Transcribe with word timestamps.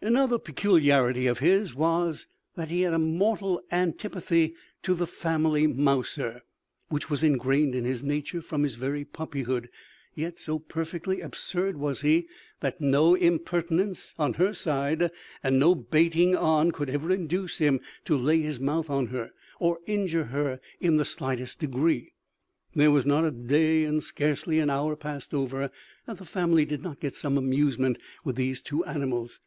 "Another 0.00 0.38
peculiarity 0.38 1.26
of 1.26 1.40
his 1.40 1.74
was, 1.74 2.28
that 2.54 2.70
he 2.70 2.82
had 2.82 2.92
a 2.92 3.00
mortal 3.00 3.60
antipathy 3.72 4.54
to 4.82 4.94
the 4.94 5.08
family 5.08 5.66
mouser, 5.66 6.42
which 6.88 7.10
was 7.10 7.24
ingrained 7.24 7.74
in 7.74 7.84
his 7.84 8.04
nature 8.04 8.40
from 8.40 8.62
his 8.62 8.76
very 8.76 9.04
puppyhood; 9.04 9.68
yet 10.14 10.38
so 10.38 10.60
perfectly 10.60 11.20
absurd 11.20 11.78
was 11.78 12.02
he, 12.02 12.28
that 12.60 12.80
no 12.80 13.16
impertinence 13.16 14.14
on 14.20 14.34
her 14.34 14.54
side, 14.54 15.10
and 15.42 15.58
no 15.58 15.74
baiting 15.74 16.36
on, 16.36 16.70
could 16.70 16.88
ever 16.88 17.10
induce 17.10 17.58
him 17.58 17.80
to 18.04 18.16
lay 18.16 18.38
his 18.40 18.60
mouth 18.60 18.88
on 18.88 19.08
her, 19.08 19.32
or 19.58 19.80
injure 19.86 20.26
her 20.26 20.60
in 20.80 20.96
the 20.96 21.04
slightest 21.04 21.58
degree. 21.58 22.12
There 22.72 22.92
was 22.92 23.04
not 23.04 23.24
a 23.24 23.32
day 23.32 23.82
and 23.84 24.00
scarcely 24.00 24.60
an 24.60 24.70
hour 24.70 24.94
passed 24.94 25.34
over, 25.34 25.72
that 26.06 26.18
the 26.18 26.24
family 26.24 26.64
did 26.64 26.84
not 26.84 27.00
get 27.00 27.14
some 27.16 27.36
amusement 27.36 27.98
with 28.22 28.36
these 28.36 28.60
two 28.60 28.84
animals. 28.84 29.40